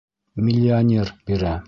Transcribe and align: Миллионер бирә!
Миллионер 0.47 1.13
бирә! 1.29 1.57